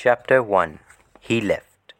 Chapter 0.00 0.44
1 0.44 0.78
He 1.18 1.40
Left 1.40 1.92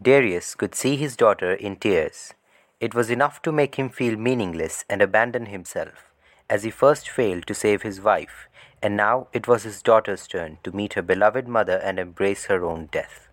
Darius 0.00 0.54
could 0.54 0.72
see 0.76 0.94
his 0.94 1.16
daughter 1.16 1.52
in 1.52 1.74
tears. 1.74 2.32
It 2.78 2.94
was 2.94 3.10
enough 3.10 3.42
to 3.42 3.50
make 3.50 3.74
him 3.74 3.88
feel 3.88 4.16
meaningless 4.16 4.84
and 4.88 5.02
abandon 5.02 5.46
himself, 5.46 6.12
as 6.48 6.62
he 6.62 6.70
first 6.70 7.10
failed 7.10 7.48
to 7.48 7.52
save 7.52 7.82
his 7.82 8.00
wife, 8.00 8.46
and 8.80 8.96
now 8.96 9.26
it 9.32 9.48
was 9.48 9.64
his 9.64 9.82
daughter's 9.82 10.28
turn 10.28 10.58
to 10.62 10.70
meet 10.70 10.92
her 10.92 11.02
beloved 11.02 11.48
mother 11.48 11.78
and 11.78 11.98
embrace 11.98 12.44
her 12.44 12.64
own 12.64 12.86
death. 12.92 13.26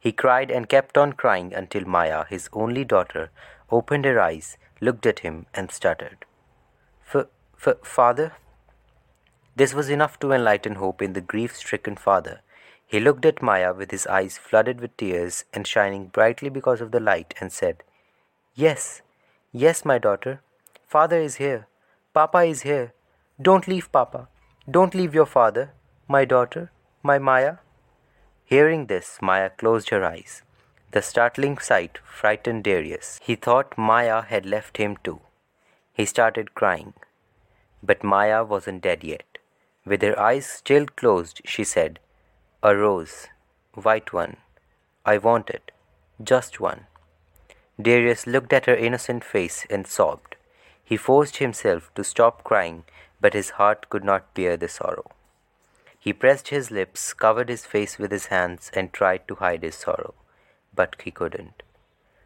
He 0.00 0.10
cried 0.10 0.50
and 0.50 0.68
kept 0.68 0.98
on 0.98 1.12
crying 1.12 1.54
until 1.54 1.84
Maya, 1.84 2.24
his 2.28 2.48
only 2.52 2.84
daughter, 2.84 3.30
opened 3.70 4.06
her 4.06 4.18
eyes, 4.20 4.56
looked 4.80 5.06
at 5.06 5.20
him, 5.20 5.46
and 5.54 5.70
stuttered. 5.70 6.24
F- 7.14 7.28
f- 7.64 7.76
father? 7.84 8.32
This 9.54 9.72
was 9.72 9.88
enough 9.88 10.18
to 10.18 10.32
enlighten 10.32 10.74
hope 10.74 11.00
in 11.00 11.12
the 11.12 11.20
grief 11.20 11.54
stricken 11.54 11.94
father. 11.94 12.40
He 12.86 13.00
looked 13.00 13.24
at 13.24 13.42
Maya 13.42 13.72
with 13.72 13.90
his 13.90 14.06
eyes 14.06 14.38
flooded 14.38 14.80
with 14.80 14.96
tears 14.96 15.44
and 15.52 15.66
shining 15.66 16.06
brightly 16.06 16.48
because 16.48 16.80
of 16.80 16.90
the 16.90 17.00
light 17.00 17.34
and 17.40 17.52
said, 17.52 17.82
Yes, 18.54 19.02
yes, 19.52 19.84
my 19.84 19.98
daughter. 19.98 20.40
Father 20.86 21.18
is 21.18 21.36
here. 21.36 21.66
Papa 22.12 22.38
is 22.38 22.62
here. 22.62 22.92
Don't 23.40 23.66
leave 23.66 23.90
Papa. 23.90 24.28
Don't 24.70 24.94
leave 24.94 25.14
your 25.14 25.26
father, 25.26 25.72
my 26.06 26.24
daughter, 26.24 26.70
my 27.02 27.18
Maya. 27.18 27.56
Hearing 28.44 28.86
this, 28.86 29.18
Maya 29.20 29.50
closed 29.50 29.90
her 29.90 30.04
eyes. 30.04 30.42
The 30.92 31.02
startling 31.02 31.58
sight 31.58 31.98
frightened 32.04 32.62
Darius. 32.62 33.18
He 33.22 33.34
thought 33.34 33.76
Maya 33.76 34.22
had 34.22 34.46
left 34.46 34.76
him 34.76 34.96
too. 35.02 35.20
He 35.92 36.04
started 36.04 36.54
crying. 36.54 36.94
But 37.82 38.04
Maya 38.04 38.44
wasn't 38.44 38.82
dead 38.82 39.02
yet. 39.02 39.38
With 39.84 40.02
her 40.02 40.18
eyes 40.18 40.46
still 40.46 40.86
closed, 40.86 41.40
she 41.44 41.64
said, 41.64 41.98
A 42.66 42.74
rose, 42.74 43.26
white 43.74 44.14
one. 44.14 44.38
I 45.04 45.18
want 45.18 45.50
it, 45.50 45.70
just 46.22 46.60
one. 46.60 46.86
Darius 47.78 48.26
looked 48.26 48.54
at 48.54 48.64
her 48.64 48.74
innocent 48.74 49.22
face 49.22 49.66
and 49.68 49.86
sobbed. 49.86 50.36
He 50.82 50.96
forced 50.96 51.36
himself 51.36 51.92
to 51.94 52.02
stop 52.02 52.42
crying, 52.42 52.84
but 53.20 53.34
his 53.34 53.50
heart 53.60 53.90
could 53.90 54.02
not 54.02 54.32
bear 54.32 54.56
the 54.56 54.70
sorrow. 54.70 55.10
He 55.98 56.14
pressed 56.14 56.48
his 56.48 56.70
lips, 56.70 57.12
covered 57.12 57.50
his 57.50 57.66
face 57.66 57.98
with 57.98 58.10
his 58.10 58.26
hands, 58.28 58.70
and 58.72 58.94
tried 58.94 59.28
to 59.28 59.34
hide 59.34 59.62
his 59.62 59.74
sorrow, 59.74 60.14
but 60.74 60.96
he 61.02 61.10
couldn't. 61.10 61.62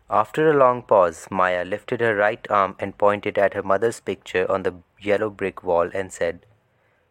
After 0.09 0.49
a 0.49 0.57
long 0.57 0.83
pause, 0.83 1.27
Maya 1.33 1.65
lifted 1.65 2.01
her 2.01 2.15
right 2.15 2.49
arm 2.49 2.77
and 2.79 2.97
pointed 2.97 3.39
at 3.39 3.55
her 3.55 3.65
mother's 3.65 3.99
picture 3.99 4.49
on 4.49 4.63
the 4.63 4.77
yellow 5.01 5.31
brick 5.31 5.65
wall 5.65 5.91
and 5.93 6.13
said, 6.13 6.47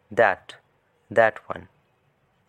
That, 0.09 0.56
that 1.12 1.39
one. 1.50 1.67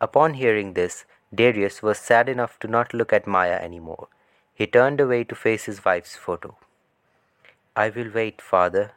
Upon 0.00 0.34
hearing 0.34 0.74
this, 0.74 1.04
Darius 1.34 1.82
was 1.82 1.98
sad 1.98 2.28
enough 2.28 2.58
to 2.60 2.68
not 2.68 2.94
look 2.94 3.12
at 3.12 3.26
Maya 3.26 3.58
anymore. 3.60 4.08
He 4.54 4.66
turned 4.66 5.00
away 5.00 5.24
to 5.24 5.34
face 5.34 5.64
his 5.64 5.84
wife's 5.84 6.16
photo. 6.16 6.56
I 7.76 7.90
will 7.90 8.10
wait, 8.12 8.40
father, 8.40 8.92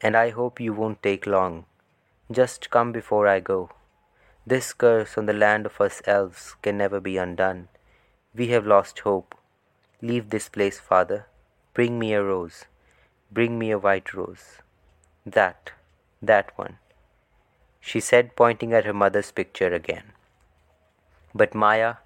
and 0.00 0.16
I 0.16 0.30
hope 0.30 0.60
you 0.60 0.72
won't 0.72 1.02
take 1.02 1.26
long. 1.26 1.66
Just 2.30 2.70
come 2.70 2.92
before 2.92 3.28
I 3.28 3.40
go. 3.40 3.70
This 4.46 4.72
curse 4.72 5.18
on 5.18 5.26
the 5.26 5.32
land 5.32 5.66
of 5.66 5.80
us 5.80 6.02
elves 6.06 6.54
can 6.62 6.78
never 6.78 7.00
be 7.00 7.16
undone. 7.16 7.68
We 8.34 8.48
have 8.48 8.66
lost 8.66 9.00
hope. 9.00 9.34
Leave 10.02 10.30
this 10.30 10.48
place, 10.48 10.78
father. 10.78 11.26
Bring 11.74 11.98
me 11.98 12.12
a 12.14 12.22
rose. 12.22 12.64
Bring 13.30 13.58
me 13.58 13.70
a 13.70 13.78
white 13.78 14.12
rose. 14.14 14.58
That, 15.24 15.72
that 16.22 16.56
one, 16.56 16.78
she 17.80 18.00
said, 18.00 18.36
pointing 18.36 18.72
at 18.72 18.84
her 18.84 18.92
mother's 18.92 19.30
picture 19.30 19.72
again. 19.72 20.12
But 21.36 21.54
Maya, 21.54 21.96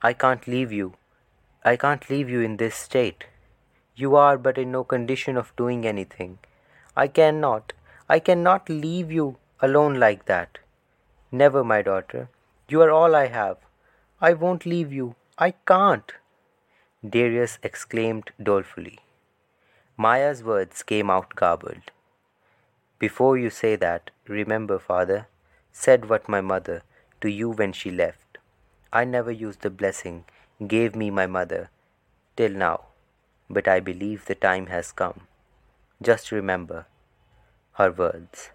I 0.00 0.14
can't 0.14 0.46
leave 0.48 0.72
you. 0.72 0.94
I 1.62 1.76
can't 1.76 2.08
leave 2.08 2.30
you 2.30 2.40
in 2.40 2.56
this 2.56 2.74
state. 2.74 3.24
You 3.94 4.16
are 4.16 4.38
but 4.38 4.56
in 4.56 4.72
no 4.72 4.84
condition 4.84 5.36
of 5.36 5.54
doing 5.56 5.86
anything. 5.86 6.38
I 6.96 7.06
cannot, 7.06 7.74
I 8.08 8.18
cannot 8.20 8.70
leave 8.70 9.12
you 9.12 9.36
alone 9.60 9.96
like 10.00 10.24
that. 10.24 10.60
Never, 11.30 11.62
my 11.62 11.82
daughter. 11.82 12.30
You 12.68 12.80
are 12.80 12.90
all 12.90 13.14
I 13.14 13.26
have. 13.26 13.58
I 14.20 14.32
won't 14.32 14.64
leave 14.64 14.90
you. 14.90 15.14
I 15.36 15.50
can't. 15.72 16.14
Darius 17.06 17.58
exclaimed 17.62 18.30
dolefully. 18.42 18.98
Maya's 19.98 20.42
words 20.42 20.82
came 20.82 21.10
out 21.10 21.34
garbled. 21.34 21.92
Before 22.98 23.36
you 23.36 23.50
say 23.50 23.76
that, 23.76 24.10
remember, 24.26 24.78
father, 24.78 25.26
said 25.70 26.08
what 26.08 26.28
my 26.28 26.40
mother 26.40 26.82
to 27.20 27.28
you 27.28 27.50
when 27.50 27.74
she 27.74 27.90
left. 27.90 28.29
I 28.92 29.04
never 29.04 29.30
used 29.30 29.60
the 29.60 29.70
blessing 29.70 30.24
gave 30.66 30.96
me 30.96 31.10
my 31.10 31.26
mother 31.26 31.70
till 32.36 32.50
now, 32.50 32.86
but 33.48 33.68
I 33.68 33.80
believe 33.80 34.24
the 34.24 34.34
time 34.34 34.66
has 34.66 34.92
come. 34.92 35.22
Just 36.02 36.32
remember 36.32 36.86
her 37.74 37.90
words. 37.90 38.50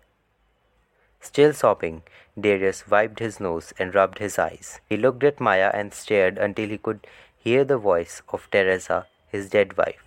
Still 1.19 1.53
sobbing, 1.53 2.03
Darius 2.39 2.87
wiped 2.87 3.19
his 3.19 3.39
nose 3.39 3.73
and 3.79 3.95
rubbed 3.95 4.19
his 4.19 4.37
eyes. 4.37 4.81
He 4.87 4.97
looked 4.97 5.23
at 5.23 5.39
Maya 5.39 5.71
and 5.73 5.93
stared 5.93 6.37
until 6.37 6.69
he 6.69 6.77
could 6.77 7.07
hear 7.37 7.63
the 7.63 7.77
voice 7.77 8.21
of 8.29 8.49
Teresa, 8.51 9.07
his 9.27 9.49
dead 9.49 9.77
wife. 9.77 10.03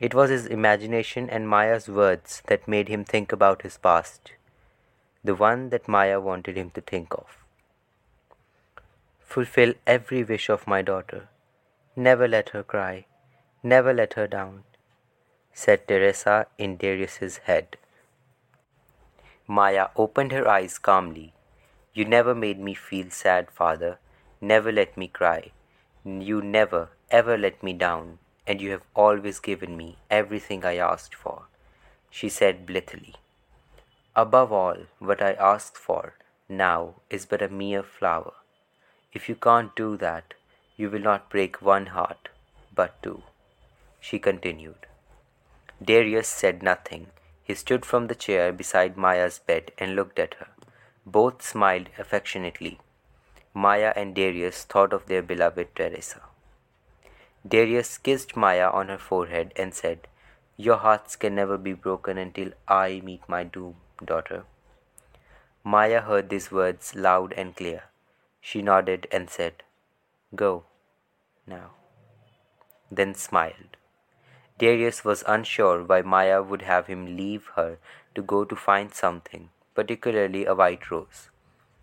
It 0.00 0.14
was 0.14 0.30
his 0.30 0.46
imagination 0.46 1.28
and 1.28 1.48
Maya's 1.48 1.88
words 1.88 2.42
that 2.46 2.68
made 2.68 2.88
him 2.88 3.04
think 3.04 3.32
about 3.32 3.62
his 3.62 3.78
past, 3.78 4.32
the 5.22 5.34
one 5.34 5.70
that 5.70 5.88
Maya 5.88 6.20
wanted 6.20 6.56
him 6.56 6.70
to 6.70 6.80
think 6.80 7.12
of. 7.12 7.43
Fulfill 9.34 9.74
every 9.84 10.22
wish 10.22 10.48
of 10.48 10.64
my 10.68 10.80
daughter. 10.80 11.28
Never 11.96 12.28
let 12.28 12.50
her 12.50 12.62
cry. 12.62 13.06
Never 13.64 13.92
let 13.92 14.12
her 14.14 14.28
down, 14.28 14.62
said 15.52 15.88
Teresa 15.88 16.46
in 16.56 16.76
Darius's 16.76 17.38
head. 17.38 17.76
Maya 19.48 19.88
opened 19.96 20.30
her 20.30 20.46
eyes 20.46 20.78
calmly. 20.78 21.32
You 21.92 22.04
never 22.04 22.32
made 22.32 22.60
me 22.60 22.74
feel 22.74 23.10
sad, 23.10 23.50
father. 23.50 23.98
Never 24.40 24.70
let 24.70 24.96
me 24.96 25.08
cry. 25.08 25.50
You 26.04 26.40
never, 26.40 26.90
ever 27.10 27.36
let 27.36 27.60
me 27.60 27.72
down, 27.72 28.20
and 28.46 28.60
you 28.60 28.70
have 28.70 28.86
always 28.94 29.40
given 29.40 29.76
me 29.76 29.98
everything 30.08 30.64
I 30.64 30.76
asked 30.76 31.16
for, 31.16 31.48
she 32.08 32.28
said 32.28 32.66
blithely. 32.66 33.16
Above 34.14 34.52
all, 34.52 34.76
what 35.00 35.20
I 35.20 35.32
asked 35.32 35.76
for 35.76 36.14
now 36.48 37.00
is 37.10 37.26
but 37.26 37.42
a 37.42 37.48
mere 37.48 37.82
flower. 37.82 38.34
If 39.14 39.28
you 39.28 39.36
can't 39.36 39.74
do 39.76 39.96
that, 39.98 40.34
you 40.76 40.90
will 40.90 41.00
not 41.00 41.30
break 41.30 41.62
one 41.62 41.86
heart, 41.86 42.30
but 42.74 43.00
two, 43.00 43.22
she 44.00 44.18
continued. 44.18 44.86
Darius 45.82 46.26
said 46.28 46.62
nothing. 46.62 47.06
He 47.44 47.54
stood 47.54 47.84
from 47.84 48.08
the 48.08 48.16
chair 48.16 48.52
beside 48.52 48.96
Maya's 48.96 49.38
bed 49.38 49.70
and 49.78 49.94
looked 49.94 50.18
at 50.18 50.34
her. 50.34 50.48
Both 51.06 51.42
smiled 51.42 51.90
affectionately. 51.98 52.80
Maya 53.52 53.92
and 53.94 54.16
Darius 54.16 54.64
thought 54.64 54.92
of 54.92 55.06
their 55.06 55.22
beloved 55.22 55.76
Teresa. 55.76 56.22
Darius 57.46 57.98
kissed 57.98 58.36
Maya 58.36 58.68
on 58.68 58.88
her 58.88 58.98
forehead 58.98 59.52
and 59.54 59.72
said, 59.72 60.08
Your 60.56 60.78
hearts 60.78 61.14
can 61.14 61.36
never 61.36 61.56
be 61.56 61.72
broken 61.72 62.18
until 62.18 62.52
I 62.66 63.00
meet 63.04 63.28
my 63.28 63.44
doom, 63.44 63.76
daughter. 64.04 64.44
Maya 65.62 66.00
heard 66.00 66.30
these 66.30 66.50
words 66.50 66.96
loud 66.96 67.32
and 67.34 67.54
clear. 67.54 67.84
She 68.46 68.60
nodded 68.60 69.06
and 69.10 69.30
said, 69.30 69.62
Go 70.34 70.64
now. 71.46 71.70
Then 72.90 73.14
smiled. 73.14 73.78
Darius 74.58 75.02
was 75.02 75.24
unsure 75.26 75.82
why 75.82 76.02
Maya 76.02 76.42
would 76.42 76.60
have 76.60 76.86
him 76.86 77.16
leave 77.16 77.46
her 77.54 77.78
to 78.14 78.20
go 78.20 78.44
to 78.44 78.54
find 78.54 78.92
something, 78.92 79.48
particularly 79.74 80.44
a 80.44 80.54
white 80.54 80.90
rose. 80.90 81.30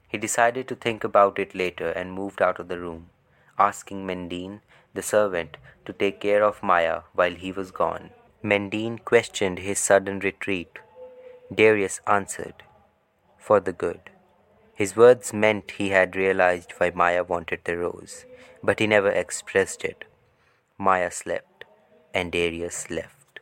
He 0.08 0.20
decided 0.20 0.68
to 0.68 0.76
think 0.76 1.04
about 1.04 1.40
it 1.40 1.56
later 1.56 1.90
and 1.90 2.14
moved 2.14 2.44
out 2.44 2.60
of 2.60 2.68
the 2.68 2.80
room, 2.80 3.10
asking 3.58 4.06
Mendine, 4.06 4.62
the 4.94 5.02
servant, 5.02 5.58
to 5.86 5.94
take 5.94 6.22
care 6.22 6.44
of 6.44 6.62
Maya 6.62 7.02
while 7.14 7.34
he 7.34 7.52
was 7.52 7.72
gone. 7.72 8.12
Mendine 8.44 9.04
questioned 9.04 9.58
his 9.58 9.80
sudden 9.80 10.20
retreat. 10.20 10.78
Darius 11.52 12.02
answered, 12.06 12.64
For 13.40 13.60
the 13.60 13.74
good. 13.74 14.11
His 14.82 14.96
words 14.96 15.32
meant 15.32 15.74
he 15.78 15.90
had 15.90 16.16
realized 16.16 16.72
why 16.80 16.90
Maya 16.90 17.24
wanted 17.24 17.60
the 17.66 17.78
rose, 17.78 18.26
but 18.64 18.80
he 18.80 18.88
never 18.88 19.12
expressed 19.12 19.84
it. 19.84 20.06
Maya 20.80 21.12
slept, 21.12 21.66
and 22.16 22.32
Darius 22.32 22.90
left. 22.90 23.42